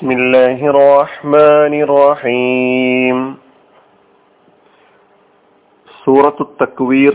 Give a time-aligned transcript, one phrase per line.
[0.00, 3.18] بسم الله الرحمن الرحيم
[5.98, 7.14] സൂറത്തു തക്വീർ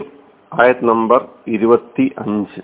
[0.51, 1.21] ആയത് നമ്പർ
[1.55, 2.61] ഇരുപത്തി അഞ്ച്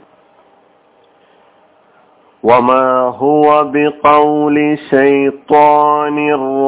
[2.43, 2.87] وما
[3.21, 4.57] هو بقول
[4.91, 6.17] شيطان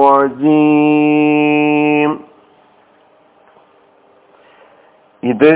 [0.06, 2.12] رجيم
[5.24, 5.52] ഇത്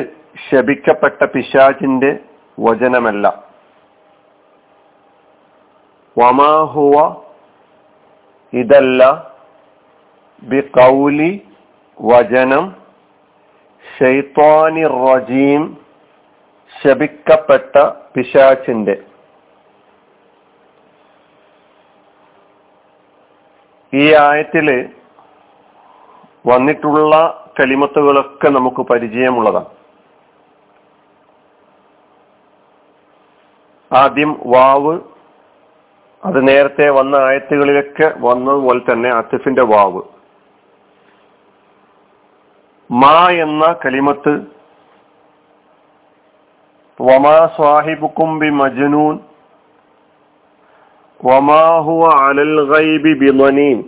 [0.46, 2.12] ശപിക്കപ്പെട്ട പിശാചിന്റെ
[2.58, 3.26] വചനമല്ല
[6.18, 6.96] വമാഹുവ
[8.52, 9.02] ഇതല്ല
[10.43, 11.30] ബി കൗലി
[12.01, 12.65] വചനം
[13.98, 15.62] ഷെയ്ത്വാനി റജീം
[16.73, 17.74] ശപിക്കപ്പെട്ട
[18.15, 18.97] പിശാച്ചിന്റെ.
[23.93, 24.69] ഈ ആയത്തിൽ
[26.46, 27.15] വന്നിട്ടുള്ള
[27.60, 29.71] കലിമത്തുകളൊക്കെ നമുക്ക് പരിചയമുള്ളതാണ്.
[33.93, 34.95] ആദ്യം വാവ്
[36.25, 40.02] അത് നേരത്തെ വന്ന ആയത്തുകളിലൊക്കെ വന്നതുപോലെ തന്നെ അത്തിഫിന്റെ വാവ്.
[42.91, 44.33] മാ എന്ന കലിമത്ത്
[47.01, 49.19] വമാ സ്വാഹിബുക്കും ബി മജ്നൂൻ
[51.25, 53.85] വമാഹുവ അലൽ ഗൈബി ബിമനീൻ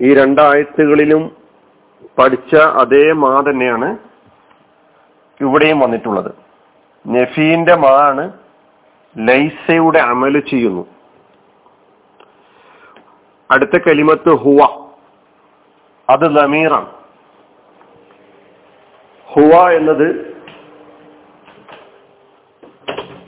[0.00, 1.36] ഈ രണ്ടായത്തുകളിലും
[2.18, 3.98] പഠിച്ച അതേ മാ തന്നെയാണ്
[5.40, 6.32] ഇവിടെയും വന്നിട്ടുള്ളത്.
[7.08, 8.32] നഫീന്റെ മാ ആണ്
[9.18, 10.86] ലൈസയുടെ അമൽ ചെയ്യുന്നു.
[13.54, 14.84] അടുത്ത കലിമത്ത് ഹുവ.
[16.10, 16.90] അത് ലമീറാണ്
[19.32, 20.34] ഹുവ എന്നത്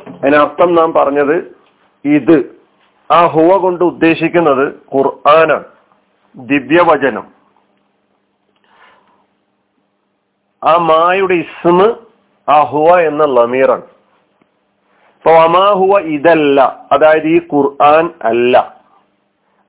[0.08, 1.56] അതിനർത്ഥം നാം പറഞ്ഞത്
[2.04, 2.56] ഇത്.
[3.10, 5.64] ആ ഹുവ കൊണ്ട് ഉദ്ദേശിക്കുന്നത് ഖുർആനാണ്.
[6.36, 7.32] ദിവ്യവചനം.
[10.64, 11.94] ആ മായുടെ ഇസ്മ്
[12.48, 13.82] ആ ഹുവ എന്ന ലമീറാണ്
[15.16, 16.86] അപ്പൊ അമാഹുവ ഇതല്ല.
[16.92, 18.75] അതായത് ഈ ഖുർആൻ അല്ല.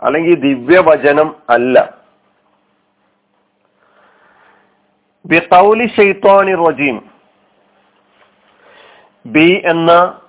[0.01, 1.97] അല്ലെങ്കിൽ ദിവ്യവചനം അല്ല.
[5.25, 7.11] ബിഖൗലി ഷെയ്ത്തോണി റജീം.
[9.25, 10.21] ബി എന്ന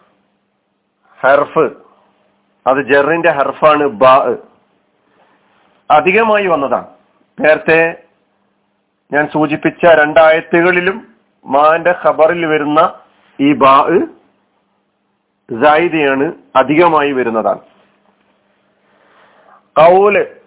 [1.21, 1.71] ഹർഫ്
[2.67, 4.05] അത് ജെറിന്റെ ഹർഫാണ് ബ.
[5.91, 6.87] അധികമായി വന്നതാണ്
[7.41, 8.03] നേരത്തെ
[9.13, 11.15] ഞാൻ സൂചിപ്പിച്ച രണ്ടായത്തുകളിലും
[11.47, 13.01] മാന്റെ ഖബറിൽ വരുന്ന
[13.41, 13.89] ഈ ബാ
[15.51, 17.78] ജായിദയാണ് അധികമായി വരുന്നതാണ്.
[19.79, 20.39] കൗൽ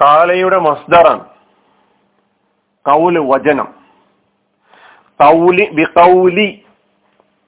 [0.00, 1.24] കാലയുടെ മസ്ദറാണ്.
[2.86, 3.74] കൗൽ വചനം.
[5.20, 6.64] കൗലി ബികൗലി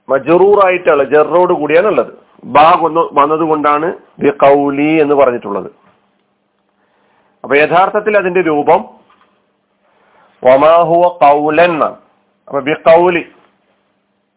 [0.08, 2.12] മജറൂറായിട്ടുള്ള ജെറോട് കൂടിയാണ് ഉള്ളത്
[2.44, 5.70] ബാ കൊന്ന് വന്നതുകൊണ്ടാണ് ബികൗലി എന്ന് പറഞ്ഞിട്ടുള്ളത്.
[7.44, 8.84] അപ്പൊ യഥാർത്ഥത്തിൽ അതിന്റെ രൂപം
[10.42, 11.96] ഒമാഹുവ കൗലൻ എന്നാണ്.
[12.62, 13.32] ബി കൗലി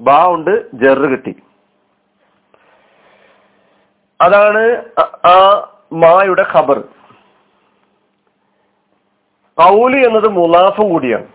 [0.01, 1.35] ബാ ഉണ്ട് ജെറ് കിട്ടി.
[4.21, 4.63] അതാണ്
[5.27, 5.33] ആ
[5.91, 6.79] മായുടെ ഖബർ.
[9.57, 11.25] കൗലി എന്നത് മുലാഫും കൂടിയാണ്.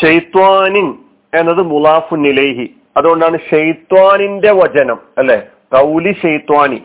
[0.00, 0.98] ഷെയ്ത്വാനിൻ
[1.34, 5.48] എന്നത് മുലാഫു നിലേഹി അതുകൊണ്ടാണ് ഷെയ്ത്വാനിന്റെ വചനം അല്ലെ?
[5.72, 6.82] കൗലി ഷെയ്ത്വാനി.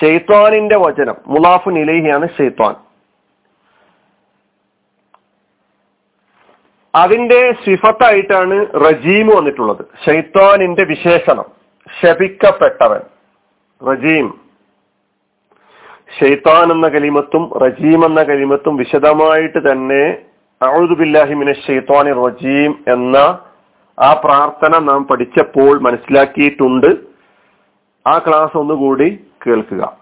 [0.00, 2.74] ഷെയ്ത്വാനിന്റെ വചനം മുലാഫു നിലേഹിയാണ് ഷെയ്ത്വാൻ.
[6.94, 9.84] അതിന്റെ സിഫത്തായിട്ടാണ് റജീം വന്നിട്ടുള്ളത്.
[10.06, 11.44] ഷെയ്ത്വാനിന്റെ വിശേഷണം.
[12.02, 13.00] ശപിക്കപ്പെട്ടവൻ.
[13.90, 14.47] റജീം.
[16.16, 20.18] ഷെയ്ത്താൻ എന്ന കലിമത്തും റജീം എന്ന കലിമത്തും വിശദമായിട്ട് തന്നെ
[20.62, 23.38] അഴുദുബില്ലാഹിമിനെ ഷെയ്ത്താനി റജീം എന്ന
[24.00, 26.86] ആ പ്രാർത്ഥന നാം പഠിച്ചപ്പോൾ മനസ്സിലാക്കിയിട്ടുണ്ട്.
[28.06, 29.96] ആ ക്ലാസ് ഒന്നുകൂടി കേൾക്കുക.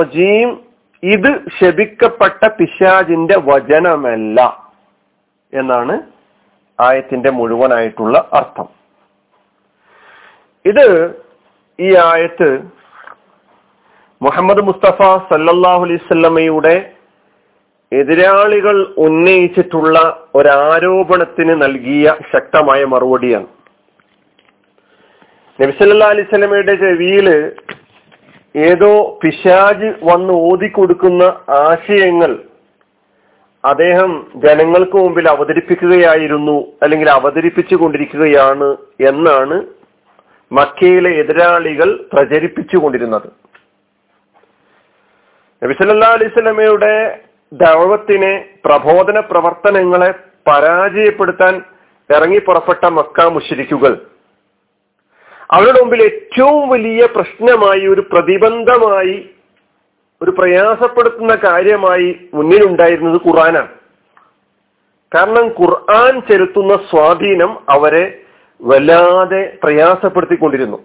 [0.00, 0.58] റജീം.
[1.02, 4.70] ഇത് ശപിക്കപ്പെട്ട പിശാജിന്റെ വചനമല്ല
[5.54, 6.00] എന്നാണ്
[6.80, 8.68] ആയത്തിന്റെ മുഴുവനായിട്ടുള്ള അർത്ഥം.
[10.66, 11.14] ഇത്
[11.78, 12.48] ഈ ആയത്ത്
[14.20, 14.98] മുഹമ്മദ് മുസ്തഫ
[15.30, 16.74] സല്ലല്ലാഹു അലൈവല്ലമയുടെ
[17.92, 19.96] എതിരാളികൾ ഉന്നയിച്ചിട്ടുള്ള
[20.34, 23.48] ഒരാരോപണത്തിന് നൽകിയ ശക്തമായ മറുപടിയാണ്.
[25.58, 27.28] നബിസല്ലാ അലിസ്ലമയുടെ ചെവിയിൽ
[28.54, 28.92] ഏതോ
[29.22, 31.22] പിശാജ് വന്ന് ഓതിക്കൊടുക്കുന്ന
[31.58, 32.32] ആശയങ്ങൾ
[33.64, 34.10] അദ്ദേഹം
[34.44, 38.68] ജനങ്ങൾക്ക് മുമ്പിൽ അവതരിപ്പിക്കുകയായിരുന്നു അല്ലെങ്കിൽ അവതരിപ്പിച്ചു കൊണ്ടിരിക്കുകയാണ്
[39.10, 39.56] എന്നാണ്
[40.52, 43.28] മക്കയിലെ എതിരാളികൾ പ്രചരിപ്പിച്ചുകൊണ്ടിരുന്നത്
[45.62, 47.20] നബിസല്ലാ അലൈസ്മയുടെ
[47.52, 50.14] ദൗവത്തിനെ പ്രബോധന പ്രവർത്തനങ്ങളെ
[50.48, 51.54] പരാജയപ്പെടുത്താൻ
[52.10, 54.06] ഇറങ്ങി പുറപ്പെട്ട മക്ക മുഷരിക്കുകൾ
[55.50, 59.28] അവരുടെ മുമ്പിൽ ഏറ്റവും വലിയ പ്രശ്നമായി ഒരു പ്രതിബന്ധമായി
[60.22, 63.68] ഒരു പ്രയാസപ്പെടുത്തുന്ന കാര്യമായി മുന്നിലുണ്ടായിരുന്നത് ഖുർആനാണ്.
[65.14, 68.21] കാരണം ഖുർആൻ ചെലുത്തുന്ന സ്വാധീനം അവരെ
[68.62, 70.78] വല്ലാതെ പ്രയാസപ്പെടുത്തിക്കൊണ്ടിരുന്നു.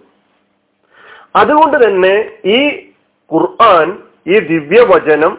[1.36, 2.86] അതുകൊണ്ട് തന്നെ ഈ
[3.34, 5.38] ഖുർആൻ ഈ ദിവ്യവചനം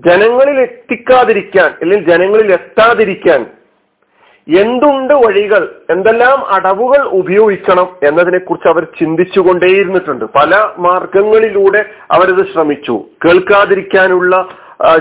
[0.00, 3.46] ജനങ്ങളിൽ എത്തിക്കാതിരിക്കാൻ അല്ലെങ്കിൽ ജനങ്ങളിൽ എത്താതിരിക്കാൻ
[4.60, 10.24] എന്തുണ്ട് വഴികൾ എന്തെല്ലാം അടവുകൾ ഉപയോഗിക്കണം എന്നതിനെ കുറിച്ച് അവർ ചിന്തിച്ചുകൊണ്ടേയിരുന്നിട്ടുണ്ട്.
[10.24, 13.04] പല മാർഗങ്ങളിലൂടെ അവരത് ശ്രമിച്ചു.
[13.24, 14.48] കേൾക്കാതിരിക്കാനുള്ള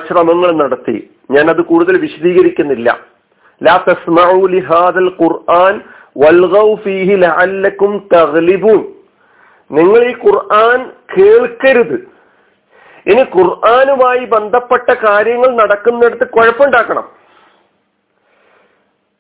[0.08, 1.10] ശ്രമങ്ങൾ നടത്തി.
[1.32, 3.00] ഞാനത് കൂടുതൽ വിശദീകരിക്കുന്നില്ല.
[3.64, 4.48] ലാ തസ്മഉ
[5.24, 5.82] ഖുർആൻ
[9.72, 12.08] നിങ്ങൾ ഈ ഖുർആൻ കേൾക്കരുത്.
[13.06, 17.10] ഇനി ഖുർആനുമായി ബന്ധപ്പെട്ട കാര്യങ്ങൾ നടക്കുന്നിടത്ത് കുഴപ്പമുണ്ടാക്കണം.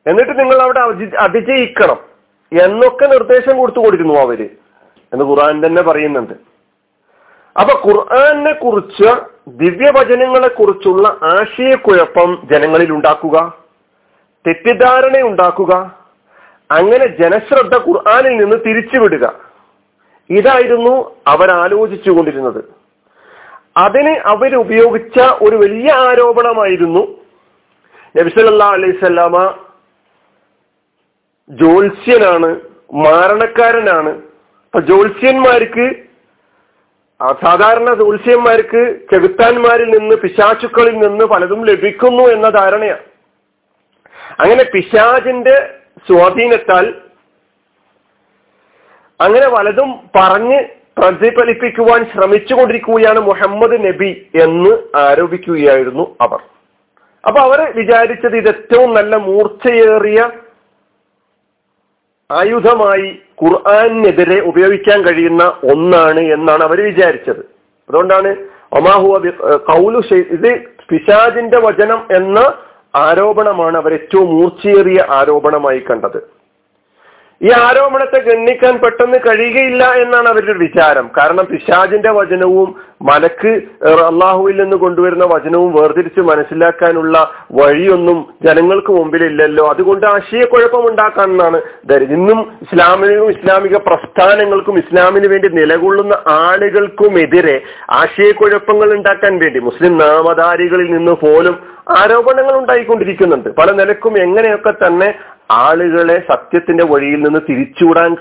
[0.08, 0.80] എന്നിട്ട് നിങ്ങൾ അവിടെ
[1.20, 1.98] അതിജയിക്കണം.
[2.62, 4.50] എന്നൊക്കെ നിർദ്ദേശം കൊടുത്തു കൊടുക്കുന്നു അവർ.
[5.14, 6.34] എന്ന് ഖുർആൻ തന്നെ പറയുന്നുണ്ട്.
[7.60, 9.10] അപ്പൊ ഖുർആനെ കുറിച്ച്
[9.48, 13.58] ദിവ്യവചനങ്ങളെ കുറിച്ചുള്ള ആശയക്കുഴപ്പം ജനങ്ങളിൽ ഉണ്ടാക്കുക
[14.48, 16.03] തെറ്റിദ്ധാരണ ഉണ്ടാക്കുക
[16.72, 19.34] അങ്ങനെ ജനശ്രദ്ധ ഖുർആാനിൽ നിന്ന് തിരിച്ചുവിടുക.
[20.30, 22.64] ഇതായിരുന്നു അവർ ആലോചിച്ചു കൊണ്ടിരുന്നത്.
[23.78, 27.00] അതിന് അവരുപയോഗിച്ച ഒരു വലിയ ആരോപണമായിരുന്നു.
[28.18, 29.58] നബിസല്ലാ അലൈവല്ലാമ
[31.50, 32.60] ജോത്സ്യനാണ്
[32.94, 34.10] മാരണക്കാരനാണ്.
[34.10, 35.96] അപ്പൊ ജോത്സ്യന്മാർക്ക്
[37.46, 43.02] സാധാരണ ജോത്സ്യന്മാർക്ക് ചെകുത്താന്മാരിൽ നിന്ന് പിശാചുക്കളിൽ നിന്ന് പലതും ലഭിക്കുന്നു എന്ന ധാരണയാണ്.
[44.40, 46.86] അങ്ങനെ പിശാചിന്റെ സ്വാധീനത്താൽ
[49.20, 50.60] അങ്ങനെ വലതും പറഞ്ഞ്
[50.98, 54.10] പ്രതിഫലിപ്പിക്കുവാൻ ശ്രമിച്ചുകൊണ്ടിരിക്കുകയാണ് മുഹമ്മദ് നബി
[54.46, 54.72] എന്ന്
[55.04, 56.42] ആരോപിക്കുകയായിരുന്നു അവർ.
[57.24, 60.20] അപ്പൊ അവർ വിചാരിച്ചത് ഇത് ഏറ്റവും നല്ല മൂർച്ചയേറിയ
[62.30, 63.08] ആയുധമായി
[63.44, 65.44] ഖുർആാനെതിരെ ഉപയോഗിക്കാൻ കഴിയുന്ന
[65.74, 67.42] ഒന്നാണ് എന്നാണ് അവർ വിചാരിച്ചത്.
[67.90, 68.30] അതുകൊണ്ടാണ്
[68.78, 69.16] ഒമാഹുവ
[69.72, 70.02] കൗലു
[70.36, 70.52] ഇത്
[70.90, 72.40] പിശാജിന്റെ വചനം എന്ന
[72.96, 76.43] ആരോപണമാണ് അവർ ഏറ്റവും മൂർച്ചയേറിയ ആരോപണമായി കണ്ടത്.
[77.42, 81.10] ഈ ആരോപണത്തെ ഗണ്ണിക്കാൻ പെട്ടെന്ന് കഴിയുകയില്ല എന്നാണ് അവരുടെ വിചാരം.
[81.18, 82.70] കാരണം പിശാജിന്റെ വചനവും
[83.02, 83.52] മലക്ക്
[84.10, 87.16] അള്ളാഹുവിൽ നിന്ന് കൊണ്ടുവരുന്ന വചനവും വേർതിരിച്ച് മനസ്സിലാക്കാനുള്ള
[87.52, 89.66] വഴിയൊന്നും ജനങ്ങൾക്ക് മുമ്പിലില്ലല്ലോ.
[89.70, 99.60] അതുകൊണ്ട് ആശയക്കുഴപ്പം ഉണ്ടാക്കാമെന്നാണ് ധരിച്ചത് ഇന്നും ഇസ്ലാമിനും ഇസ്ലാമിക പ്രസ്ഥാനങ്ങൾക്കും ഇസ്ലാമിന് വേണ്ടി നിലകൊള്ളുന്ന ആളുകൾക്കുമെതിരെ ആശയക്കുഴപ്പങ്ങൾ ഉണ്ടാക്കാൻ വേണ്ടി
[99.60, 101.56] മുസ്ലിം നാമധാരികളിൽ നിന്ന് പോലും
[102.00, 103.50] ആരോപണങ്ങൾ ഉണ്ടായിക്കൊണ്ടിരിക്കുന്നുണ്ട്.
[103.50, 105.08] പല നിലക്കും എങ്ങനെയൊക്കെ തന്നെ
[105.52, 108.16] ആളുകളെ സത്യത്തിന്റെ വഴിയിൽ നിന്ന് തിരിച്ചുവിടാൻ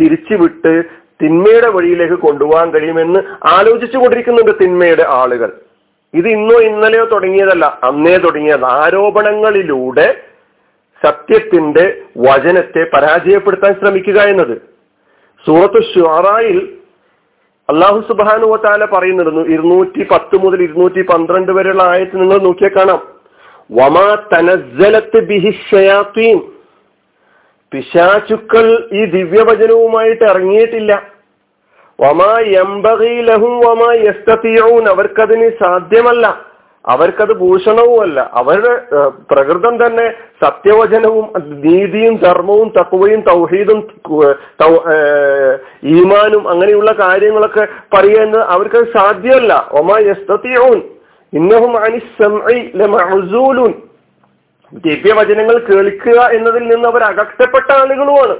[0.00, 0.82] തിരിച്ചുവിട്ട്
[1.22, 5.52] തിന്മയുടെ വഴിയിലേക്ക് കൊണ്ടുപോകാൻ കഴിയുമെന്ന് ആലോചിച്ചു കൊണ്ടിരിക്കുന്നുണ്ട് തിന്മയുടെ ആളുകൾ.
[6.14, 8.64] ഇത് ഇന്നോ ഇന്നലെയോ തുടങ്ങിയതല്ല അന്നേ തുടങ്ങിയത്.
[8.64, 10.22] ആരോപണങ്ങളിലൂടെ
[11.04, 14.56] സത്യത്തിന്റെ വചനത്തെ പരാജയപ്പെടുത്താൻ ശ്രമിക്കുക എന്നത്.
[15.46, 16.78] സൂറത്ത് ഷുറായിൽ
[17.70, 23.02] അള്ളാഹു സുബാനു താല പറയുന്നിരുന്നു ഇരുന്നൂറ്റി പത്ത് മുതൽ ഇരുന്നൂറ്റി പന്ത്രണ്ട് വരെയുള്ള ആയത്ത് നിങ്ങൾ നോക്കിയാൽ കാണാം.
[23.72, 26.51] വമാ തനസ്സലത്ത് ബിഹിഷയാത്തീൻ
[27.72, 31.02] പിശാചുക്കൾ ഈ ദിവ്യവചനവുമായിട്ട് ഇറങ്ങിയിട്ടില്ല.
[32.00, 32.32] വമാ
[32.62, 36.52] എംബകയിലഹും വമാ എസ്തീയവും അവർക്കതിന് സാധ്യമല്ല.
[36.88, 38.30] അവർക്കത് ഭൂഷണവുമല്ല.
[38.34, 38.72] അവരുടെ
[39.30, 40.06] പ്രകൃതം തന്നെ
[40.44, 43.78] സത്യവചനവും നീതിയും ധർമ്മവും തക്കുവയും തൗഹീദും
[45.84, 49.68] ഈമാനും അങ്ങനെയുള്ള കാര്യങ്ങളൊക്കെ പറയുന്നത് അവർക്ക് സാധ്യമല്ല.
[49.72, 50.78] ഒമാ യസ്തീയവും
[51.32, 53.72] ഇന്നഹും അനിസൂലൂൻ
[54.72, 58.36] ദിവ്യവചനങ്ങൾ കേൾക്കുക എന്നതിൽ നിന്ന് അവർ അകറ്റപ്പെട്ട ആളുകളുമാണ്.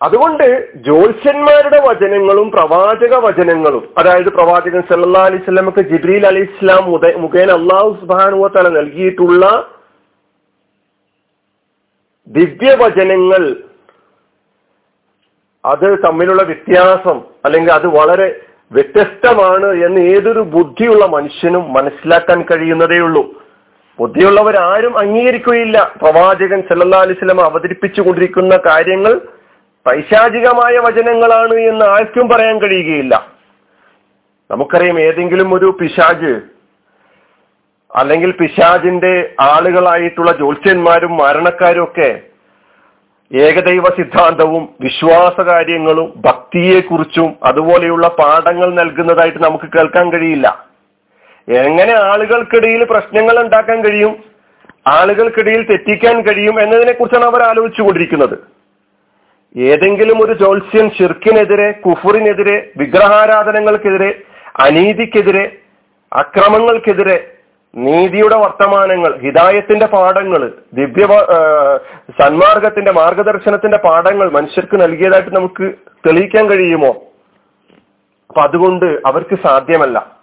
[0.00, 0.44] അതുകൊണ്ട്
[0.84, 6.84] ജ്യോത്സ്യന്മാരുടെ വചനങ്ങളും പ്രവാചക വചനങ്ങളും അതായത് പ്രവാചകൻ സല്ലാ അലൈഹി സ്വലമക്ക് ജിബ്രീൽ അലി ഇസ്ലാം
[7.24, 9.42] മുഖേന അള്ളാഹു സുബാനുവ തല നൽകിയിട്ടുള്ള
[12.28, 13.42] ദിവ്യവചനങ്ങൾ
[15.64, 18.28] അത് തമ്മിലുള്ള വ്യത്യാസം അല്ലെങ്കിൽ അത് വളരെ
[18.72, 22.98] വ്യത്യസ്തമാണ് എന്ന് ഏതൊരു ബുദ്ധിയുള്ള മനുഷ്യനും മനസ്സിലാക്കാൻ കഴിയുന്നതേ
[24.60, 25.92] ആരും അംഗീകരിക്കുകയില്ല.
[26.02, 29.20] പ്രവാചകൻ സല്ലാ അലിസ്ലം അവതരിപ്പിച്ചു കൊണ്ടിരിക്കുന്ന കാര്യങ്ങൾ
[29.86, 33.28] പൈശാചികമായ വചനങ്ങളാണ് എന്ന് ആർക്കും പറയാൻ കഴിയുകയില്ല.
[34.50, 36.40] നമുക്കറിയാം ഏതെങ്കിലും ഒരു പിശാജ്
[37.94, 42.20] അല്ലെങ്കിൽ പിശാജിന്റെ ആളുകളായിട്ടുള്ള ജ്യോത്സ്യന്മാരും മരണക്കാരും ഒക്കെ
[43.34, 50.69] ഏകദൈവ സിദ്ധാന്തവും വിശ്വാസ കാര്യങ്ങളും ഭക്തിയെക്കുറിച്ചും അതുപോലെയുള്ള പാഠങ്ങൾ നൽകുന്നതായിട്ട് നമുക്ക് കേൾക്കാൻ കഴിയില്ല.
[51.54, 54.24] എങ്ങനെ ആളുകൾക്കിടയിൽ പ്രശ്നങ്ങൾ ഉണ്ടാക്കാൻ കഴിയും?
[54.86, 58.38] ആളുകൾക്കിടയിൽ തെറ്റിക്കാൻ കഴിയും എന്നതിനെ കുറിച്ചാണ് അവർ ആലോചിച്ചു കൊണ്ടിരിക്കുന്നത്
[59.54, 64.22] ഏതെങ്കിലും ഒരു ജോത്സ്യൻ ഷിർക്കിനെതിരെ കുഫറിനെതിരെ വിഗ്രഹാരാധനകൾക്കെതിരെ
[64.60, 65.56] അനീതിക്കെതിരെ
[66.12, 67.36] അക്രമങ്ങൾക്കെതിരെ
[67.76, 71.06] നീതിയുടെ വർത്തമാനങ്ങൾ ഹിതായത്തിന്റെ പാഠങ്ങൾ ദിവ്യ
[72.20, 75.74] സന്മാർഗത്തിന്റെ മാർഗദർശനത്തിന്റെ പാഠങ്ങൾ മനുഷ്യർക്ക് നൽകിയതായിട്ട് നമുക്ക്
[76.06, 76.90] തെളിയിക്കാൻ കഴിയുമോ?
[78.30, 80.19] അപ്പൊ അതുകൊണ്ട് അവർക്ക് സാധ്യമല്ല.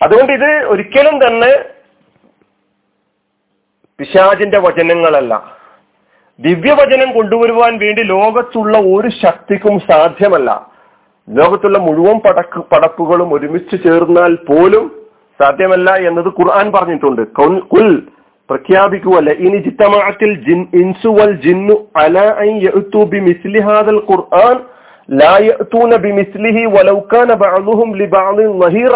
[0.00, 1.52] അതുകൊണ്ട് ഇത് ഒരിക്കലും തന്നെ
[3.98, 5.32] പിശാജിന്റെ വചനങ്ങളല്ല.
[6.38, 10.50] ദിവ്യവചനം കൊണ്ടുവരുവാൻ വേണ്ടി ലോകത്തുള്ള ഒരു ശക്തിക്കും സാധ്യമല്ല.
[11.28, 14.84] ലോകത്തുള്ള മുഴുവൻ പടക്ക് പടപ്പുകളും ഒരുമിച്ച് ചേർന്നാൽ പോലും
[15.40, 17.22] സാധ്യമല്ല എന്നത് ഖുർആൻ പറഞ്ഞിട്ടുണ്ട്.
[17.72, 17.90] കുൽ
[18.50, 19.30] പ്രഖ്യാപിക്കുവല്ല.
[19.44, 22.16] ഇനി ചിത്തമാറ്റിൽ ജിൻ ഇൻസു വൽ ജിന്നു അല
[22.66, 24.56] യഅ്തു ബിമിസ്ലി ഹാദൽ ഖുർആൻ
[25.20, 27.90] ലാ യഅ്തൂന ബിമിസ്ലിഹി വലൗ കാന ബഅദുഹും
[28.64, 28.94] നഹീറ.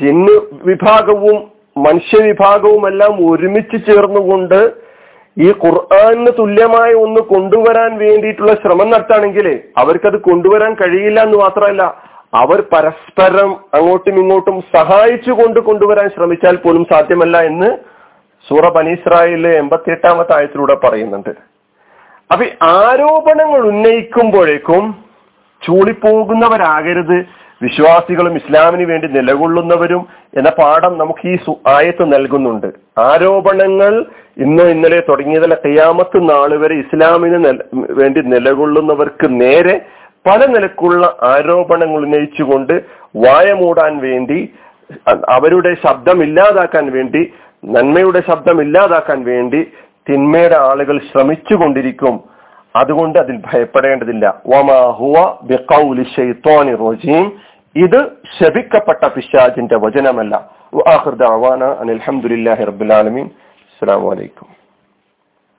[0.00, 0.36] ജിന്ന്
[0.68, 1.38] വിഭാഗവും
[1.76, 4.60] മനുഷ്യ വിഭാഗവും എല്ലാം ഒരുമിച്ച് ചേർന്നുകൊണ്ട്
[5.36, 9.46] ഈ ഖുർആാനിന് തുല്യമായ ഒന്ന് കൊണ്ടുവരാൻ വേണ്ടിയിട്ടുള്ള ശ്രമം നടത്താണെങ്കിൽ
[9.82, 11.82] അവർക്കത് കൊണ്ടുവരാൻ കഴിയില്ല എന്ന് മാത്രമല്ല
[12.40, 17.70] അവർ പരസ്പരം അങ്ങോട്ടും ഇങ്ങോട്ടും സഹായിച്ചുകൊണ്ട് കൊണ്ടുവരാൻ ശ്രമിച്ചാൽ പോലും സാധ്യമല്ല എന്ന്
[18.46, 21.32] സൂറ ബനീസ്രായിലെ എൺപത്തി എട്ടാമത്തെ ആയത്തിലൂടെ പറയുന്നുണ്ട്.
[22.30, 22.44] അപ്പൊ
[22.78, 24.84] ആരോപണങ്ങൾ ഉന്നയിക്കുമ്പോഴേക്കും
[25.62, 27.18] ചൂളിപ്പോകുന്നവരാകരുത്.
[27.62, 30.02] വിശ്വാസികളും ഇസ്ലാമിന് വേണ്ടി നിലകൊള്ളുന്നവരും
[30.38, 32.68] എന്ന പാഠം നമുക്ക് ഈ ആയത്ത് നൽകുന്നുണ്ട്.
[33.00, 33.92] ആരോപണങ്ങൾ
[34.36, 37.38] ഇന്നോ ഇന്നലെ തുടങ്ങിയതല്ല കയ്യാമത്ത് നാൾ വരെ ഇസ്ലാമിന്
[37.72, 39.76] വേണ്ടി നിലകൊള്ളുന്നവർക്ക് നേരെ
[40.26, 42.74] പല നിലക്കുള്ള ആരോപണങ്ങൾ ഉന്നയിച്ചുകൊണ്ട്
[43.16, 43.52] വായ
[44.00, 44.40] വേണ്ടി
[45.28, 47.22] അവരുടെ ശബ്ദം ഇല്ലാതാക്കാൻ വേണ്ടി
[47.64, 49.60] നന്മയുടെ ശബ്ദം ഇല്ലാതാക്കാൻ വേണ്ടി
[50.08, 52.14] തിന്മയുടെ ആളുകൾ ശ്രമിച്ചു കൊണ്ടിരിക്കും
[52.76, 54.26] അതുകൊണ്ട് അതിൽ ഭയപ്പെടേണ്ടതില്ല.
[54.46, 55.16] വമാഹുവ
[56.82, 57.26] റജീം.
[57.76, 58.00] ഇത്
[58.38, 60.34] ശപിക്കപ്പെട്ട പിശാജിന്റെ വചനമല്ല.
[61.80, 63.26] അനിൽഹമുല്ലാഹി റബുലാലമീൻ
[63.72, 64.61] അസ്സാം വലൈക്കും